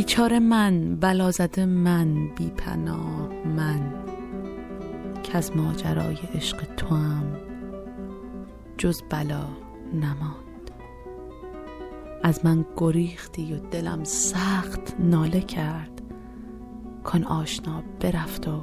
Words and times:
بیچاره 0.00 0.38
من 0.38 0.96
بلازده 0.96 1.66
من 1.66 2.28
بی 2.28 2.50
پناه 2.50 3.28
من 3.56 3.92
که 5.22 5.38
از 5.38 5.56
ماجرای 5.56 6.16
عشق 6.34 6.74
تو 6.76 6.94
هم 6.94 7.36
جز 8.78 9.02
بلا 9.10 9.44
نماند. 9.94 10.70
از 12.22 12.44
من 12.44 12.66
گریختی 12.76 13.54
و 13.54 13.58
دلم 13.58 14.04
سخت 14.04 14.94
ناله 14.98 15.40
کرد. 15.40 16.02
کن 17.04 17.24
آشنا 17.24 17.82
برفت 18.00 18.48
و 18.48 18.62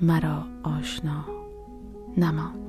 مرا 0.00 0.44
آشنا 0.62 1.24
نماند. 2.16 2.65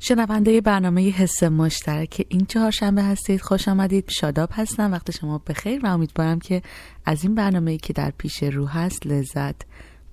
شنونده 0.00 0.60
برنامه 0.60 1.08
حس 1.08 1.42
مشترک. 1.42 2.26
این 2.28 2.46
چهارشنبه 2.46 3.02
هستید. 3.02 3.40
خوش 3.40 3.68
آمدید. 3.68 4.04
شاداب 4.08 4.50
هستم. 4.52 4.92
وقت 4.92 5.10
شما 5.10 5.38
بخیر 5.38 5.86
و 5.86 5.88
امیدوارم 5.88 6.38
که 6.38 6.62
از 7.04 7.24
این 7.24 7.34
برنامه 7.34 7.76
که 7.76 7.92
در 7.92 8.12
پیش 8.18 8.42
رو 8.42 8.66
هست 8.66 9.06
لذت 9.06 9.62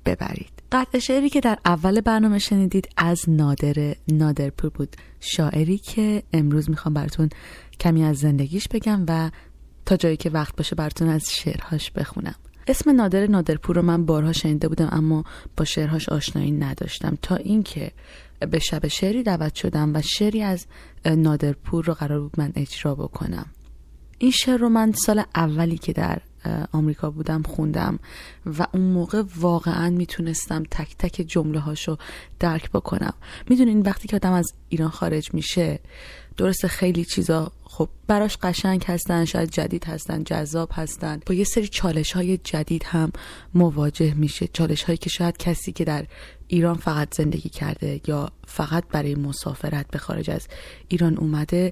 ببرید. 0.06 0.52
قطع 0.72 1.00
شعری 1.00 1.30
که 1.30 1.40
در 1.40 1.58
اول 1.66 2.02
برنامه 2.02 2.40
شنیدید 2.40 2.90
از 2.98 3.22
نادر 3.28 3.96
نادرپور 4.08 4.70
بود. 4.70 4.96
شاعری 5.20 5.78
که 5.78 6.24
امروز 6.34 6.70
می‌خوام 6.70 6.94
براتون 6.94 7.30
کمی 7.80 8.04
از 8.04 8.18
زندگیش 8.18 8.68
بگم 8.68 9.06
و 9.08 9.32
تا 9.86 9.98
جایی 9.98 10.18
که 10.18 10.30
وقت 10.30 10.56
باشه 10.56 10.76
براتون 10.76 11.10
از 11.10 11.32
شعرهاش 11.32 11.92
بخونم. 11.92 12.36
اسم 12.68 12.92
نادر 12.92 13.28
نادرپور 13.28 13.76
رو 13.76 13.82
من 13.82 14.06
بارها 14.06 14.34
شنیده 14.34 14.68
بودم 14.68 14.90
اما 14.92 15.24
با 15.58 15.66
شعرهاش 15.66 16.10
آشنایی 16.10 16.52
نداشتم. 16.52 17.18
تا 17.22 17.36
اینکه 17.36 17.92
به 18.40 18.60
شب 18.60 18.88
شعری 18.88 19.24
دعوت 19.24 19.56
شدم 19.56 19.96
و 19.96 20.02
شعری 20.02 20.42
از 20.42 20.66
نادرپور 21.06 21.86
رو 21.86 21.94
قرار 21.94 22.20
بود 22.20 22.34
من 22.38 22.52
اجرا 22.56 22.96
بکنم. 22.96 23.46
این 24.18 24.32
شعر 24.32 24.58
رو 24.58 24.70
من 24.70 24.92
سال 24.92 25.24
اولی 25.36 25.78
که 25.78 25.94
در 25.94 26.22
آمریکا 26.72 27.10
بودم 27.10 27.44
خوندم 27.44 28.00
و 28.46 28.68
اون 28.74 28.84
موقع 28.84 29.24
واقعا 29.40 29.90
می‌تونستم 29.90 30.64
تک 30.72 30.96
تک 30.98 31.22
جمله 31.22 31.60
هاشو 31.60 31.98
درک 32.40 32.72
بکنم. 32.72 33.14
می‌دونین 33.50 33.82
وقتی 33.82 34.08
که 34.08 34.16
آدم 34.16 34.32
از 34.32 34.54
ایران 34.70 34.90
خارج 34.90 35.34
میشه 35.34 35.80
درسته 36.38 36.68
خیلی 36.68 37.06
چیزا 37.06 37.52
خب 37.64 37.90
براش 38.08 38.38
قشنگ 38.38 38.84
هستن 38.88 39.26
شاید 39.26 39.50
جدید 39.50 39.86
هستن 39.86 40.24
جذاب 40.24 40.70
هستن. 40.74 41.22
با 41.26 41.34
یه 41.34 41.44
سری 41.44 41.68
چالش 41.68 42.12
های 42.12 42.38
جدید 42.38 42.84
هم 42.84 43.12
مواجه 43.54 44.14
میشه. 44.14 44.48
چالش 44.48 44.84
هایی 44.84 44.98
که 44.98 45.10
شاید 45.10 45.38
کسی 45.38 45.72
که 45.72 45.84
در 45.84 46.06
ایران 46.48 46.76
فقط 46.76 47.16
زندگی 47.16 47.50
کرده 47.50 48.02
یا 48.08 48.30
فقط 48.48 48.84
برای 48.88 49.16
مسافرت 49.16 49.88
به 49.92 49.98
خارج 49.98 50.30
از 50.30 50.48
ایران 50.88 51.18
اومده 51.18 51.72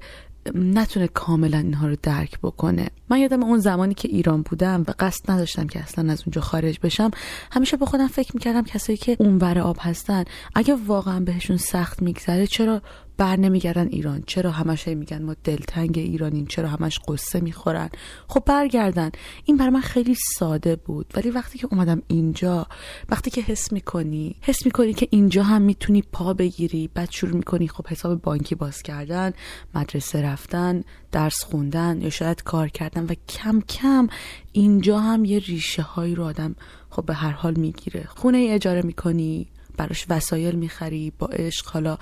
نتونه 0.55 1.07
کاملا 1.07 1.57
اینها 1.57 1.87
رو 1.87 1.95
درک 2.01 2.39
بکنه. 2.39 2.87
من 3.09 3.19
یادم 3.19 3.43
اون 3.43 3.59
زمانی 3.59 3.93
که 3.93 4.07
ایران 4.07 4.41
بودم 4.41 4.83
و 4.87 4.93
قصد 4.99 5.31
نداشتم 5.31 5.67
که 5.67 5.79
اصلا 5.79 6.11
از 6.11 6.21
اونجا 6.25 6.41
خارج 6.41 6.79
بشم 6.83 7.11
همیشه 7.51 7.77
به 7.77 7.85
خودم 7.85 8.07
فکر 8.07 8.31
می‌کردم 8.33 8.63
کسایی 8.63 8.97
که 8.97 9.17
اونور 9.19 9.59
آب 9.59 9.77
هستن 9.79 10.23
اگه 10.55 10.75
واقعا 10.87 11.19
بهشون 11.19 11.57
سخت 11.57 12.01
میگذره 12.01 12.47
چرا 12.47 12.81
بر 13.17 13.35
نمیگردن 13.35 13.87
ایران. 13.87 14.23
چرا 14.27 14.51
همش 14.51 14.87
میگن 14.87 15.21
ما 15.21 15.35
دلتنگ 15.43 15.97
ایرانیم؟ 15.97 16.45
چرا 16.45 16.69
همش 16.69 16.99
قصه 17.07 17.39
می‌خورن؟ 17.39 17.89
خب 18.27 18.43
برگردن. 18.45 19.11
این 19.45 19.57
بر 19.57 19.69
من 19.69 19.81
خیلی 19.81 20.15
ساده 20.35 20.75
بود. 20.75 21.05
ولی 21.15 21.29
وقتی 21.29 21.57
که 21.57 21.67
اومدم 21.71 22.01
اینجا 22.07 22.67
وقتی 23.09 23.29
که 23.29 23.41
حس 23.41 23.71
می‌کنی 23.71 24.35
حس 24.41 24.65
می‌کنی 24.65 24.93
که 24.93 25.07
اینجا 25.11 25.43
هم 25.43 25.61
می‌تونی 25.61 26.01
پا 26.01 26.33
بگیری. 26.33 26.89
بعد 26.93 27.11
شروع 27.11 27.35
می‌کنی 27.35 27.67
خب 27.67 27.87
حساب 27.87 28.21
بانکی 28.21 28.55
باز 28.55 28.81
کردن 28.81 29.33
مدرسه 29.75 30.21
رفتن 30.21 30.83
درس 31.11 31.43
خوندن 31.43 32.01
یا 32.01 32.09
شاید 32.09 32.43
کار 32.43 32.67
کردن 32.67 33.05
و 33.05 33.13
کم 33.29 33.61
کم 33.61 34.07
اینجا 34.51 34.99
هم 34.99 35.25
یه 35.25 35.39
ریشه 35.39 35.81
هایی 35.81 36.15
رو 36.15 36.23
آدم 36.23 36.55
خب 36.89 37.05
به 37.05 37.13
هر 37.13 37.31
حال 37.31 37.53
می‌گیره. 37.53 38.03
خونه 38.15 38.47
اجاره 38.51 38.81
می‌کنی 38.81 39.47
براش 39.77 40.05
وسایل 40.09 40.55
می‌خری 40.55 41.11
با 41.19 41.27
عشق 41.27 41.67
حالا 41.67 41.97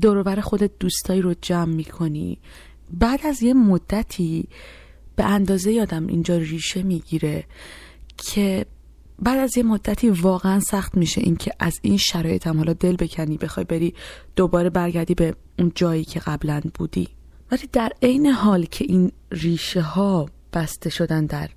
دوروبر 0.00 0.40
خودت 0.40 0.70
دوستایی 0.80 1.20
رو 1.22 1.34
جمع 1.42 1.74
می‌کنی. 1.74 2.38
بعد 2.90 3.26
از 3.26 3.42
یه 3.42 3.54
مدتی 3.54 4.48
به 5.16 5.24
اندازه 5.24 5.72
یادم 5.72 6.06
اینجا 6.06 6.36
ریشه 6.36 6.82
می‌گیره 6.82 7.44
که 8.16 8.66
بعد 9.18 9.38
از 9.38 9.56
یه 9.56 9.62
مدتی 9.62 10.10
واقعا 10.10 10.60
سخت 10.60 10.94
میشه 10.94 11.20
اینکه 11.20 11.52
از 11.60 11.78
این 11.82 11.96
شرایط 11.96 12.46
هم 12.46 12.56
حالا 12.56 12.72
دل 12.72 12.96
بکنی 12.96 13.36
بخوای 13.36 13.64
بری 13.64 13.94
دوباره 14.36 14.70
برگردی 14.70 15.14
به 15.14 15.34
اون 15.58 15.72
جایی 15.74 16.04
که 16.04 16.20
قبلا 16.20 16.60
بودی. 16.74 17.08
ولی 17.50 17.68
در 17.72 17.92
عین 18.02 18.26
حال 18.26 18.64
که 18.64 18.84
این 18.88 19.12
ریشه 19.32 19.80
ها 19.80 20.28
بسته 20.52 20.90
شدن 20.90 21.26
در 21.26 21.50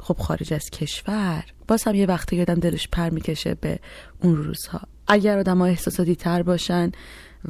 خب 0.00 0.16
خارج 0.18 0.54
از 0.54 0.70
کشور 0.70 1.44
باز 1.68 1.84
هم 1.84 1.94
یه 1.94 2.06
وقتی 2.06 2.36
یادم 2.36 2.54
دلش 2.54 2.88
پر 2.88 3.10
می‌کشه 3.10 3.54
به 3.54 3.78
اون 4.22 4.36
روزها. 4.36 4.80
اگر 5.08 5.38
آدم 5.38 5.58
ها 5.58 5.66
احساساتی 5.66 6.16
تر 6.16 6.42
باشن 6.42 6.92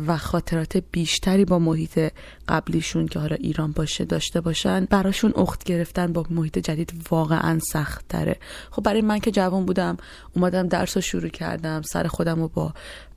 و 0.07 0.17
خاطرات 0.17 0.77
بیشتری 0.93 1.45
با 1.45 1.59
محیط 1.59 2.13
قبلیشون 2.49 3.07
که 3.07 3.19
حالا 3.19 3.37
ایران 3.37 3.73
باشه 3.73 4.05
داشته 4.05 4.41
باشن 4.41 4.85
براشون 4.85 5.33
اخت 5.37 5.65
گرفتن 5.65 6.13
با 6.13 6.27
محیط 6.31 6.59
جدید 6.59 6.93
واقعا 7.11 7.59
سخت 7.59 8.09
تره 8.09 8.37
خب 8.71 8.83
برای 8.83 9.01
من 9.01 9.19
که 9.19 9.31
جوان 9.31 9.67
بودم 9.67 9.97
اومدم 10.35 10.69
درس 10.69 10.97
رو 10.97 11.01
شروع 11.01 11.29
کردم 11.29 11.83
سر 11.83 12.07
خودم 12.07 12.41
رو 12.41 12.49
با 12.49 12.75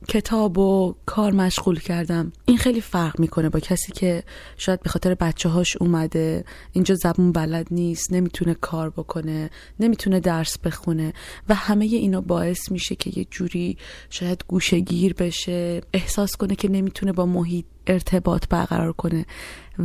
کتاب 0.08 0.58
و 0.58 0.94
کار 1.06 1.32
مشغول 1.32 1.78
کردم. 1.78 2.32
این 2.44 2.58
خیلی 2.58 2.80
فرق 2.80 3.20
می‌کنه 3.20 3.48
با 3.48 3.60
کسی 3.60 3.92
که 3.92 4.22
شاید 4.56 4.82
به 4.82 4.90
خاطر 4.90 5.14
بچه 5.14 5.48
هاش 5.48 5.76
اومده 5.76 6.44
اینجا 6.72 6.94
زبون 6.94 7.32
بلد 7.32 7.66
نیست 7.70 8.12
نمی‌تونه 8.12 8.54
کار 8.54 8.90
بکنه 8.90 9.50
نمی‌تونه 9.80 10.20
درس 10.20 10.58
بخونه 10.58 11.12
و 11.48 11.54
همه 11.54 11.84
اینا 11.84 12.20
باعث 12.20 12.70
میشه 12.70 12.94
که 12.94 13.20
یه 13.20 13.26
جوری 13.30 13.78
شاید 14.10 14.44
گوشگیر 14.48 15.14
بشه 15.14 15.80
احساس 15.92 16.36
کنه 16.36 16.54
که 16.56 16.68
نمی‌تونه 16.68 17.12
با 17.12 17.26
محیط 17.26 17.64
ارتباط 17.86 18.48
برقرار 18.48 18.92
کنه 18.92 19.26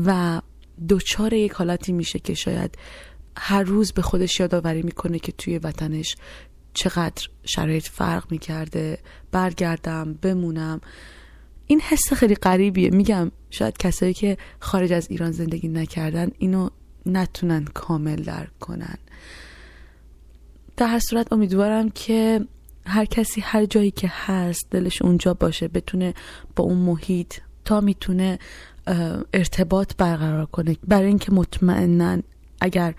و 0.06 0.42
دچار 0.90 1.34
یک 1.34 1.52
حالتی 1.52 1.92
میشه 1.92 2.20
که 2.20 2.34
شاید 2.34 2.78
هر 3.38 3.64
روز 3.64 3.92
به 3.92 4.02
خودش 4.02 4.40
یادآوری 4.40 4.82
می‌کنه 4.82 5.20
که 5.20 5.32
توی 5.32 5.58
وطنش 5.58 6.16
چقدر 6.76 7.28
شرایط 7.44 7.88
فرق 7.88 8.32
می‌کرده 8.32 9.00
برگردم 9.32 10.14
بمونم. 10.14 10.82
این 11.68 11.82
حس 11.82 12.14
خیلی 12.14 12.36
غریبیه. 12.36 12.90
میگم 12.90 13.32
شاید 13.50 13.78
کسایی 13.78 14.14
که 14.14 14.38
خارج 14.60 14.94
از 14.94 15.08
ایران 15.12 15.32
زندگی 15.32 15.68
نکردن 15.68 16.32
اینو 16.38 16.70
نتونن 17.06 17.66
کامل 17.66 18.16
درک 18.16 18.60
کنن. 18.60 18.98
در 20.78 20.88
هر 20.88 21.00
صورت 21.00 21.34
امیدوارم 21.34 21.90
که 21.90 22.46
هر 22.86 23.06
کسی 23.06 23.42
هر 23.42 23.66
جایی 23.66 23.92
که 23.92 24.12
هست 24.14 24.68
دلش 24.72 25.02
اونجا 25.02 25.34
باشه 25.34 25.68
بتونه 25.68 26.14
با 26.56 26.64
اون 26.64 26.78
محیط 26.78 27.34
تا 27.66 27.82
می‌تونه 27.82 28.40
ارتباط 29.34 29.96
برقرار 29.98 30.46
کنه. 30.46 30.78
برای 30.88 31.08
اینکه 31.08 31.32
مطمئنا 31.32 32.22
اگر 32.62 32.94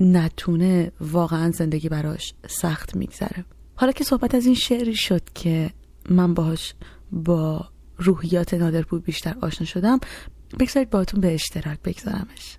نتونه 0.00 0.92
واقعا 1.00 1.50
زندگی 1.50 1.88
براش 1.88 2.34
سخت 2.46 2.96
میگذره. 2.96 3.44
حالا 3.74 3.92
که 3.92 4.04
صحبت 4.04 4.34
از 4.34 4.46
این 4.46 4.54
شعری 4.54 4.96
شد 4.96 5.22
که 5.34 5.70
من 6.10 6.34
باهاش 6.34 6.74
با 7.12 7.68
روحیات 7.98 8.54
نادرپور 8.54 9.00
بیشتر 9.00 9.36
آشنا 9.42 9.66
شدم 9.66 9.98
بگذارید 10.58 10.90
باهاتون 10.90 11.20
به 11.20 11.34
اشتراک 11.34 11.78
بگذارمش. 11.82 12.58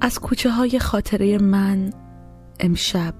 از 0.00 0.18
کوچه 0.18 0.50
های 0.50 0.78
خاطره 0.78 1.38
من 1.38 1.92
امشب 2.60 3.14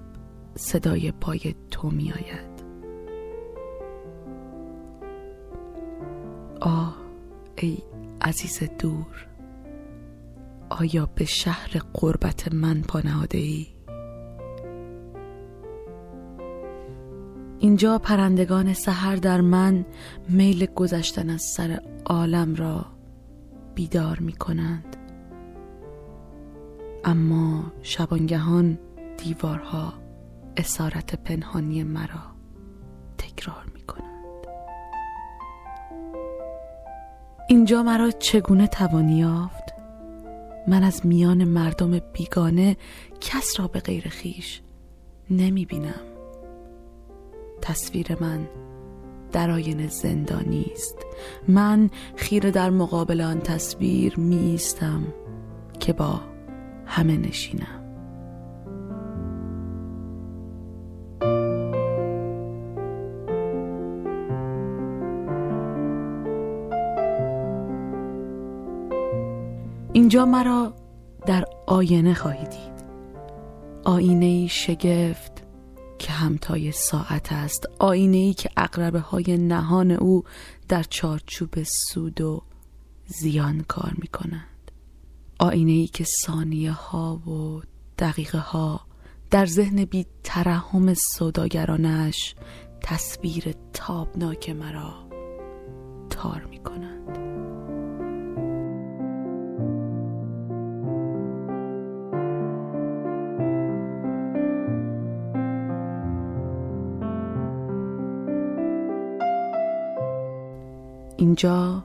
صدای 0.54 1.12
پای 1.12 1.54
تو 1.70 1.90
می 1.90 2.12
آید 2.12 2.59
آه 6.60 6.96
ای 7.58 7.78
عزیز 8.20 8.62
دور 8.78 9.26
آیا 10.70 11.08
به 11.14 11.24
شهر 11.24 11.82
قربت 11.94 12.54
من 12.54 12.82
پا 12.82 13.02
ای؟ 13.32 13.66
اینجا 17.58 17.98
پرندگان 17.98 18.72
سحر 18.72 19.16
در 19.16 19.40
من 19.40 19.86
میل 20.28 20.66
گذشتن 20.66 21.30
از 21.30 21.42
سر 21.42 21.80
عالم 22.06 22.54
را 22.54 22.86
بیدار 23.74 24.18
می 24.18 24.32
کنند 24.32 24.96
اما 27.04 27.72
شبانگهان 27.82 28.78
دیوارها 29.24 29.92
اسارت 30.56 31.22
پنهانی 31.24 31.82
مرا 31.82 32.22
تکرار 33.18 33.64
می 33.74 33.79
اینجا 37.50 37.82
مرا 37.82 38.10
چگونه 38.10 38.66
توانی 38.66 39.18
یافت؟ 39.18 39.64
من 40.68 40.82
از 40.82 41.06
میان 41.06 41.44
مردم 41.44 41.98
بیگانه 42.12 42.76
کس 43.20 43.60
را 43.60 43.66
به 43.68 43.80
غیر 43.80 44.08
خیش 44.08 44.60
نمی 45.30 45.64
بینم 45.66 46.00
تصویر 47.62 48.16
من 48.20 48.48
در 49.32 49.50
آینه 49.50 49.88
زندانی 49.88 50.66
است. 50.72 50.96
من 51.48 51.90
خیره 52.16 52.50
در 52.50 52.70
مقابل 52.70 53.20
آن 53.20 53.40
تصویر 53.40 54.18
میستم 54.18 55.02
که 55.80 55.92
با 55.92 56.20
همه 56.86 57.16
نشینم. 57.16 57.79
اینجا 69.92 70.24
مرا 70.24 70.74
در 71.26 71.44
آینه 71.66 72.14
خواهی 72.14 72.44
دید 72.44 72.84
آینه 73.84 74.46
شگفت 74.46 75.32
که 75.98 76.12
همتای 76.12 76.72
ساعت 76.72 77.32
است. 77.32 77.66
آینه 77.78 78.16
ای 78.16 78.34
که 78.34 78.50
اقربه 78.56 79.00
های 79.00 79.36
نهان 79.36 79.90
او 79.90 80.24
در 80.68 80.82
چارچوب 80.82 81.62
سود 81.62 82.20
و 82.20 82.42
زیان 83.06 83.64
کار 83.68 83.92
می 83.98 84.08
کنند 84.08 84.70
آینه 85.38 85.72
ای 85.72 85.86
که 85.86 86.04
ثانیه 86.04 86.72
ها 86.72 87.16
و 87.16 87.62
دقیقه 87.98 88.38
ها 88.38 88.80
در 89.30 89.46
ذهن 89.46 89.84
بی 89.84 90.06
ترحم 90.24 90.94
سوداگرانش 90.94 92.34
تصویر 92.82 93.54
تابناک 93.72 94.50
مرا 94.50 94.94
تار 96.10 96.46
می 96.50 96.58
کنند 96.58 97.29
اینجا 111.30 111.84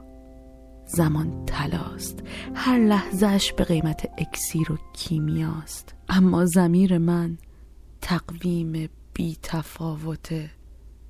زمان 0.86 1.46
تلاست 1.46 2.20
هر 2.56 2.80
لحظهش 2.80 3.54
به 3.54 3.64
قیمت 3.64 4.10
اکسیر 4.18 4.72
و 4.72 4.78
کیمیاست. 4.94 5.96
اما 6.10 6.46
زمیر 6.46 6.98
من 6.98 7.38
تقویم 8.02 8.90
بی 9.14 9.38
تفاوت 9.42 10.50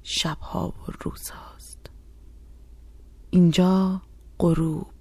شبها 0.03 0.67
و 0.69 0.91
روزهاست. 1.01 1.79
اینجا 3.29 4.01
غروب 4.39 4.93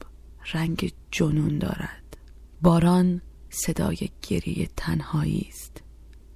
رنگ 0.52 0.92
جنون 1.10 1.58
دارد. 1.58 2.16
باران 2.62 3.22
صدای 3.50 4.10
گریه 4.28 4.68
تنهایی 4.76 5.46
است 5.48 5.82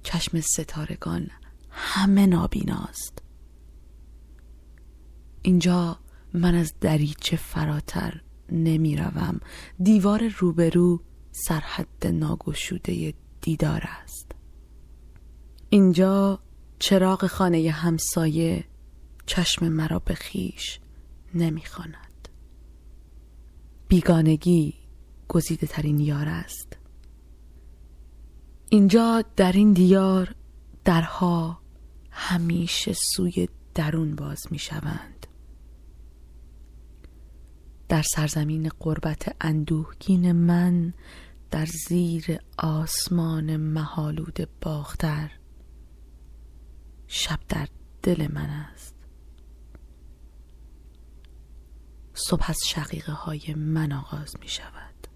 چشم 0.03 0.39
ستارگان 0.41 1.27
همه 1.69 2.25
نابیناست. 2.25 3.21
اینجا 5.41 5.99
من 6.33 6.55
از 6.55 6.73
دریچه 6.81 7.37
فراتر 7.37 8.21
نمی 8.51 8.95
روم 8.95 9.39
دیوار 9.83 10.27
روبرو 10.27 11.01
سرحد 11.31 12.07
ناگشوده 12.07 13.13
دیدار 13.41 13.83
است. 14.03 14.31
اینجا 15.69 16.39
چراغ 16.79 17.27
خانه 17.27 17.71
همسایه 17.71 18.65
چشم 19.25 19.67
مرا 19.67 19.99
به 19.99 20.13
خیش 20.13 20.79
نمی‌خواند. 21.33 22.27
بیگانگی 23.87 24.73
گزیده 25.27 25.67
ترین 25.67 25.99
یار 25.99 26.27
است. 26.27 26.77
اینجا 28.69 29.23
در 29.35 29.51
این 29.51 29.73
دیار 29.73 30.35
درها 30.85 31.61
همیشه 32.11 32.93
سوی 32.93 33.47
درون 33.73 34.15
باز 34.15 34.39
می 34.51 34.59
شوند 34.59 35.18
در 37.89 38.01
سرزمین 38.01 38.69
قربت 38.79 39.35
اندوهگین 39.41 40.31
من 40.31 40.93
در 41.51 41.65
زیر 41.65 42.39
آسمان 42.57 43.57
محالود 43.57 44.47
باختر. 44.61 45.31
شب 47.07 47.39
در 47.49 47.67
دل 48.03 48.27
من 48.33 48.49
است. 48.49 48.95
صبح 52.13 52.45
از 52.49 52.57
شقیقه 52.67 53.11
های 53.11 53.53
من 53.53 53.91
آغاز 53.91 54.35
می 54.41 54.47
شود 54.47 55.07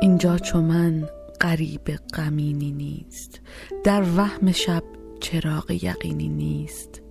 اینجا 0.00 0.38
چو 0.38 0.60
من 0.60 1.08
قریب 1.40 1.96
غمینی 1.96 2.72
نیست. 2.72 3.40
در 3.84 4.02
وهم 4.16 4.52
شب 4.52 4.84
چراغ 5.20 5.70
یقینی 5.70 6.28
نیست. 6.28 7.03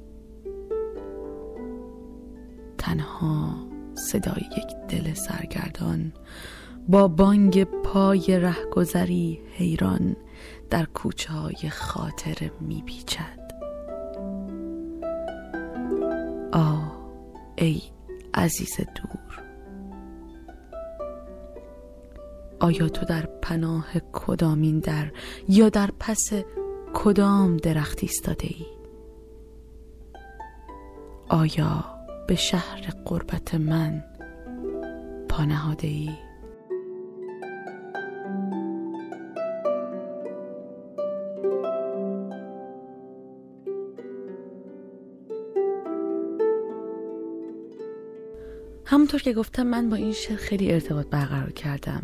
تنها 2.83 3.55
صدای 3.95 4.41
یک 4.57 4.75
دل 4.89 5.13
سرگردان 5.13 6.13
با 6.87 7.07
بانگ 7.07 7.63
پای 7.63 8.39
رهگذری 8.39 9.41
حیران 9.53 10.15
در 10.69 10.85
کوچه 10.85 11.33
های 11.33 11.69
خاطر 11.69 12.51
میپیچد. 12.61 13.39
آه 16.53 16.93
ای 17.55 17.81
عزیز 18.33 18.77
دور. 18.77 19.43
آیا 22.59 22.89
تو 22.89 23.05
در 23.05 23.25
پناه 23.41 23.87
کدامین 24.13 24.79
در 24.79 25.11
یا 25.49 25.69
در 25.69 25.89
پس 25.99 26.31
کدام 26.93 27.57
درخت 27.57 27.97
ایستاده 28.01 28.47
ای 28.47 28.65
آیا 31.29 31.92
به 32.27 32.35
شهر 32.35 32.89
قربت 33.05 33.55
من 33.55 34.03
پانهاده 35.29 35.87
ای. 35.87 36.09
همونطور 48.85 49.21
که 49.21 49.33
گفتم 49.33 49.63
من 49.63 49.89
با 49.89 49.95
این 49.95 50.13
شعر 50.13 50.35
خیلی 50.35 50.71
ارتباط 50.71 51.07
برقرار 51.07 51.51
کردم. 51.51 52.03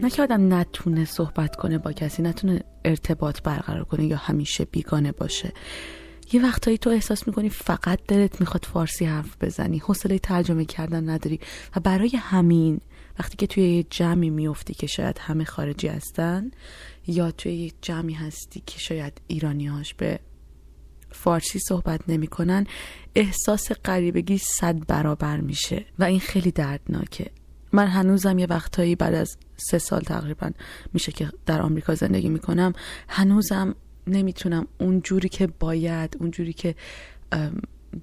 نه 0.00 0.10
که 0.10 0.22
آدم 0.22 0.54
نتونه 0.54 1.04
صحبت 1.04 1.56
کنه 1.56 1.78
با 1.78 1.92
کسی 1.92 2.22
نتونه 2.22 2.62
ارتباط 2.84 3.42
برقرار 3.42 3.84
کنه 3.84 4.06
یا 4.06 4.16
همیشه 4.16 4.64
بیگانه 4.64 5.12
باشه. 5.12 5.52
یه 6.32 6.42
وقتایی 6.42 6.78
تو 6.78 6.90
احساس 6.90 7.26
می‌کنی 7.26 7.50
فقط 7.50 7.98
دلت 8.08 8.40
می‌خواد 8.40 8.64
فارسی 8.64 9.04
حرف 9.04 9.36
بزنی 9.40 9.78
حوصله 9.78 10.18
ترجمه 10.18 10.64
کردن 10.64 11.08
نداری 11.08 11.40
و 11.76 11.80
برای 11.80 12.16
همین 12.16 12.80
وقتی 13.18 13.36
که 13.36 13.46
توی 13.46 13.76
یه 13.76 13.86
جمعی 13.90 14.30
میفتی 14.30 14.74
که 14.74 14.86
شاید 14.86 15.18
همه 15.18 15.44
خارجی 15.44 15.88
هستن 15.88 16.50
یا 17.06 17.30
توی 17.30 17.54
یه 17.54 17.72
جمعی 17.82 18.14
هستی 18.14 18.62
که 18.66 18.78
شاید 18.78 19.20
ایرانیاش 19.26 19.94
به 19.94 20.20
فارسی 21.12 21.58
صحبت 21.58 22.00
نمی‌کنن 22.08 22.66
احساس 23.14 23.72
غریبگی 23.84 24.38
صد 24.38 24.86
برابر 24.86 25.40
میشه 25.40 25.84
و 25.98 26.04
این 26.04 26.20
خیلی 26.20 26.50
دردناکه. 26.50 27.30
من 27.72 27.86
هنوزم 27.86 28.38
یه 28.38 28.46
وقتایی 28.46 28.94
بعد 28.94 29.14
از 29.14 29.36
سه 29.56 29.78
سال 29.78 30.00
تقریبا 30.00 30.50
میشه 30.92 31.12
که 31.12 31.30
در 31.46 31.62
آمریکا 31.62 31.94
زندگی 31.94 32.28
می‌کنم 32.28 32.72
هنوزم 33.08 33.74
نمی‌تونم 34.06 34.66
اون 34.78 35.00
جوری 35.00 35.28
که 35.28 35.46
باید 35.46 36.16
اون 36.20 36.30
جوری 36.30 36.52
که 36.52 36.74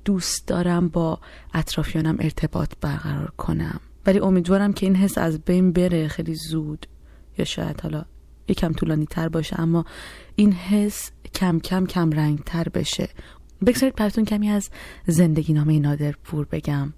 دوست 0.06 0.48
دارم 0.48 0.88
با 0.88 1.20
اطرافیانم 1.54 2.18
ارتباط 2.20 2.74
برقرار 2.82 3.32
کنم. 3.38 3.80
ولی 4.06 4.20
امیدوارم 4.20 4.74
که 4.74 4.86
این 4.86 4.96
حس 4.96 5.18
از 5.18 5.42
بین 5.42 5.72
بره 5.72 6.08
خیلی 6.08 6.36
زود. 6.36 6.88
یا 7.38 7.46
شاید 7.46 7.82
حالا 7.82 8.06
یکم 8.48 8.74
طولانی 8.74 9.06
تر 9.06 9.30
باشه 9.30 9.60
اما 9.60 9.86
این 10.36 10.54
حس 10.54 11.12
کم 11.34 11.60
کم 11.60 11.86
کم 11.86 12.12
رنگ 12.12 12.40
تر 12.40 12.70
بشه. 12.70 13.10
بگذارید 13.66 13.96
براتون 13.96 14.26
کمی 14.26 14.50
از 14.50 14.70
زندگی 15.08 15.54
نامه 15.54 15.80
نادرپور 15.80 16.46
بگم. 16.52 16.94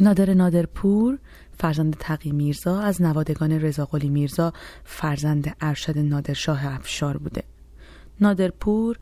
نادر 0.00 0.34
نادرپور 0.34 1.18
فرزند 1.58 1.96
تقی 2.00 2.32
میرزا 2.32 2.80
از 2.80 3.02
نوادگان 3.02 3.52
رضاقلی 3.52 4.08
میرزا 4.08 4.52
فرزند 4.84 5.56
ارشد 5.60 5.98
نادرشاه 5.98 6.66
افشار 6.66 7.16
بوده. 7.16 7.42
نادرپور 8.22 8.98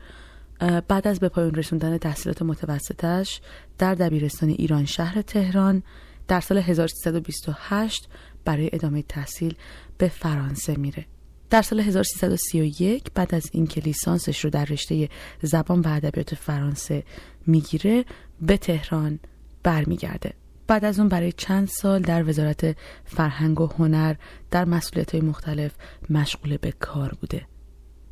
بعد 0.88 1.08
از 1.08 1.20
به 1.20 1.28
پایان 1.28 1.54
رسوندن 1.54 1.98
تحصیلات 1.98 2.42
متوسطش 2.42 3.40
در 3.78 3.94
دبیرستان 3.94 4.48
ایران 4.48 4.84
شهر 4.84 5.22
تهران 5.22 5.82
در 6.28 6.40
سال 6.40 6.58
1328 6.58 8.08
برای 8.44 8.70
ادامه 8.72 9.02
تحصیل 9.02 9.54
به 9.98 10.08
فرانسه 10.08 10.76
میره. 10.76 11.06
در 11.50 11.62
سال 11.62 11.80
1331 11.80 13.10
بعد 13.14 13.34
از 13.34 13.44
اینکه 13.52 13.80
لیسانسش 13.80 14.44
رو 14.44 14.50
در 14.50 14.64
رشته 14.64 15.08
زبان 15.42 15.80
و 15.80 15.88
ادبیات 15.88 16.34
فرانسه 16.34 17.04
می‌گیره 17.46 18.04
به 18.42 18.56
تهران 18.56 19.18
برمیگرده. 19.62 20.32
بعد 20.66 20.84
از 20.84 20.98
اون 20.98 21.08
برای 21.08 21.32
چند 21.32 21.68
سال 21.68 22.02
در 22.02 22.28
وزارت 22.28 22.76
فرهنگ 23.04 23.60
و 23.60 23.66
هنر 23.66 24.14
در 24.50 24.64
مسئولیت 24.64 25.12
های 25.12 25.20
مختلف 25.20 25.72
مشغول 26.10 26.56
به 26.56 26.72
کار 26.72 27.14
بوده. 27.20 27.46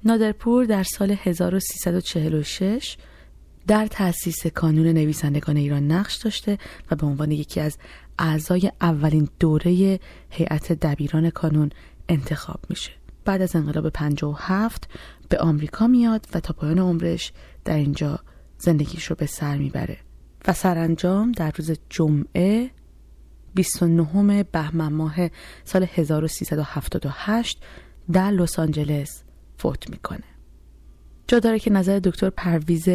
نادرپور 0.04 0.64
در 0.64 0.82
سال 0.82 1.16
1346 1.22 2.96
در 3.66 3.86
تأسیس 3.86 4.46
کانون 4.46 4.86
نویسندگان 4.86 5.56
ایران 5.56 5.92
نقش 5.92 6.16
داشته 6.16 6.58
و 6.90 6.96
به 6.96 7.06
عنوان 7.06 7.30
یکی 7.30 7.60
از 7.60 7.78
اعضای 8.18 8.72
اولین 8.80 9.28
دوره 9.40 10.00
هیئت 10.30 10.72
دبیران 10.72 11.30
کانون 11.30 11.70
انتخاب 12.08 12.60
میشه. 12.70 12.90
بعد 13.24 13.42
از 13.42 13.56
انقلاب 13.56 13.88
57 13.88 14.88
به 15.28 15.38
آمریکا 15.38 15.86
میاد 15.86 16.26
و 16.34 16.40
تا 16.40 16.54
پایان 16.54 16.78
عمرش 16.78 17.32
در 17.64 17.76
اینجا 17.76 18.18
زندگیش 18.58 19.04
رو 19.04 19.16
به 19.16 19.26
سر 19.26 19.56
می‌بره 19.56 19.96
و 20.48 20.52
سرانجام 20.52 21.32
در 21.32 21.52
روز 21.56 21.72
جمعه 21.90 22.70
29 23.54 24.42
بهمن 24.42 24.92
ماه 24.92 25.16
سال 25.64 25.86
1378 25.94 27.62
در 28.12 28.30
لس 28.30 28.58
آنجلس 28.58 29.22
فوت 29.58 29.90
می‌کنه. 29.90 30.24
جا 31.28 31.38
داره 31.38 31.58
که 31.58 31.70
نظر 31.70 31.98
دکتر 31.98 32.30
پرویز 32.30 32.88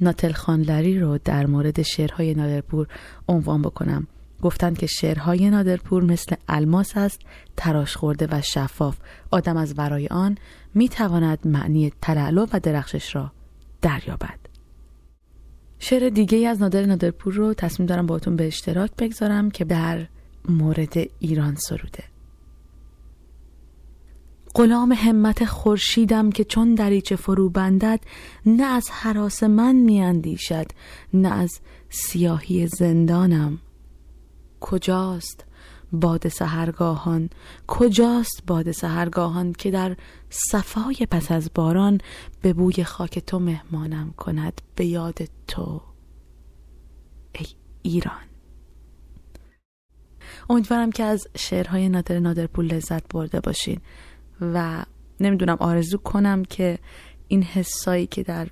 ناتل 0.00 0.32
خانلری 0.32 1.00
رو 1.00 1.18
در 1.24 1.46
مورد 1.46 1.82
شعرهای 1.82 2.34
نادرپور 2.34 2.86
عنوان 3.28 3.62
بکنم. 3.62 4.06
گفتند 4.42 4.78
که 4.78 4.86
شعرهای 4.86 5.50
نادرپور 5.50 6.04
مثل 6.04 6.36
الماس 6.48 6.96
است 6.96 7.20
تراش 7.56 7.96
خورده 7.96 8.28
و 8.30 8.40
شفاف. 8.42 8.98
آدم 9.30 9.56
از 9.56 9.74
ورای 9.76 10.06
آن 10.06 10.38
می‌تواند 10.74 11.38
معنی 11.44 11.92
تلالو 12.02 12.46
و 12.52 12.60
درخشش 12.60 13.16
را 13.16 13.32
دریابد. 13.82 14.38
شعر 15.78 16.08
دیگه 16.08 16.38
ای 16.38 16.46
از 16.46 16.60
نادر 16.60 16.86
نادرپور 16.86 17.34
رو 17.34 17.54
تصمیم 17.54 17.86
دارم 17.86 18.06
باهاتون 18.06 18.36
به 18.36 18.46
اشتراک 18.46 18.90
بگذارم 18.98 19.50
که 19.50 19.64
در 19.64 20.06
مورد 20.48 20.94
ایران 21.18 21.54
سروده. 21.54 22.04
غلام 24.54 24.92
همت 24.92 25.44
خورشیدم 25.44 26.30
که 26.30 26.44
چون 26.44 26.74
دریچه 26.74 27.16
فرو 27.16 27.50
بندد 27.50 28.00
نه 28.46 28.64
از 28.64 28.90
حراس 28.90 29.42
من 29.42 29.74
میاندیشد 29.74 30.66
نه 31.14 31.28
از 31.28 31.60
سیاهی 31.90 32.66
زندانم. 32.66 33.58
کجاست 34.60 35.44
باد 35.92 36.28
سهرگاهان 36.28 37.30
کجاست 37.66 38.42
باد 38.46 38.72
سهرگاهان 38.72 39.52
که 39.52 39.70
در 39.70 39.96
صفای 40.30 41.06
پس 41.10 41.32
از 41.32 41.50
باران 41.54 42.00
به 42.42 42.52
بوی 42.52 42.84
خاک 42.84 43.18
تو 43.18 43.38
مهمانم 43.38 44.14
کند؟ 44.16 44.60
به 44.74 44.86
یاد 44.86 45.18
تو 45.48 45.80
ای 47.32 47.46
ایران. 47.82 48.28
امیدوارم 50.50 50.92
که 50.92 51.02
از 51.04 51.28
شعرهای 51.36 51.88
نادر 51.88 52.18
نادرپور 52.18 52.64
لذت 52.64 53.08
برده 53.08 53.40
باشین. 53.40 53.80
و 54.40 54.84
نمی‌دونم 55.20 55.56
آرزو 55.60 55.98
کنم 55.98 56.44
که 56.44 56.78
این 57.28 57.42
حسایی 57.42 58.06
که 58.06 58.22
در 58.22 58.48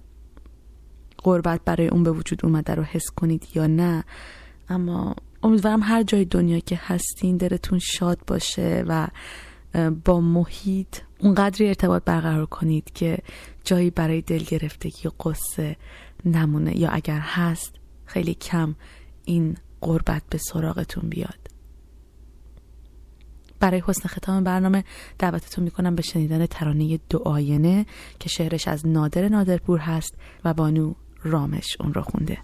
قربت 1.19 1.61
برای 1.65 1.89
اون 1.89 2.03
به 2.03 2.11
وجود 2.11 2.45
اومده 2.45 2.75
رو 2.75 2.83
حس 2.83 3.11
کنید 3.11 3.47
یا 3.55 3.67
نه. 3.67 4.05
اما 4.69 5.15
امیدوارم 5.43 5.83
هر 5.83 6.03
جای 6.03 6.25
دنیا 6.25 6.59
که 6.59 6.81
هستین 6.83 7.37
دلتون 7.37 7.79
شاد 7.79 8.19
باشه 8.27 8.85
و 8.89 9.09
با 10.05 10.21
محیط 10.21 10.97
اونقدری 11.21 11.69
ارتباط 11.69 12.05
برقرار 12.05 12.47
کنید 12.47 12.93
که 12.95 13.19
جایی 13.65 13.91
برای 13.91 14.23
دل 14.23 14.39
گرفتگی 14.39 15.09
و 15.09 15.11
قصه 15.11 15.77
نمونه. 16.25 16.79
یا 16.79 16.89
اگر 16.89 17.19
هست 17.19 17.75
خیلی 18.05 18.35
کم 18.35 18.75
این 19.25 19.57
قربت 19.81 20.23
به 20.31 20.39
سراغتون 20.39 21.09
بیاد. 21.09 21.56
برای 23.61 23.83
حسن 23.87 24.09
ختام 24.09 24.45
برنامه 24.45 24.85
دعوتتون 25.19 25.65
می‌کنم 25.65 25.95
به 25.95 26.03
شنیدن 26.03 26.47
ترانه 26.47 26.99
دو 27.11 27.29
آینه 27.29 27.87
که 28.19 28.29
شعرش 28.29 28.69
از 28.69 28.87
نادر 28.87 29.29
نادرپور 29.29 29.79
هست 29.79 30.15
و 30.45 30.55
بانو 30.55 30.95
رامش 31.23 31.77
اون 31.81 31.95
رو 31.95 32.03
خونده. 32.03 32.39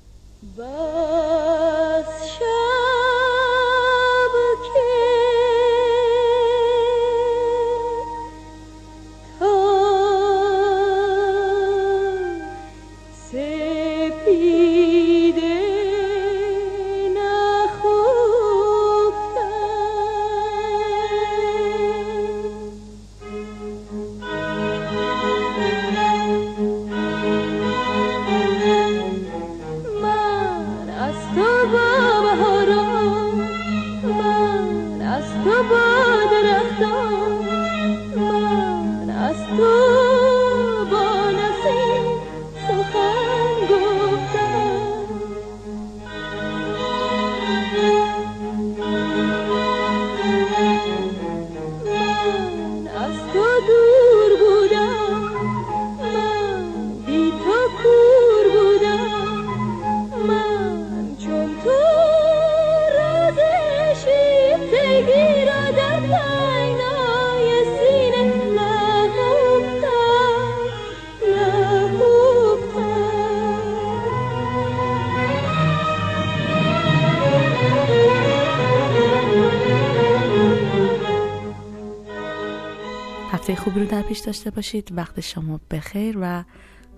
هفته 83.42 83.56
خوبی 83.56 83.80
رو 83.80 83.86
در 83.86 84.02
پیش 84.02 84.18
داشته 84.18 84.50
باشید. 84.50 84.88
وقت 84.96 85.20
شما 85.20 85.60
بخیر 85.70 86.18
و 86.20 86.44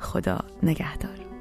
خدا 0.01 0.39
نگهدار. 0.63 1.34